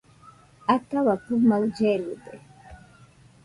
[0.75, 2.35] Ataua kɨmaɨ llerɨde